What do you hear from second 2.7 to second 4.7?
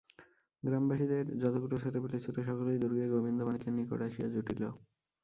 দুর্গে গোবিন্দমাণিক্যের নিকটে আসিয়া জুটিল।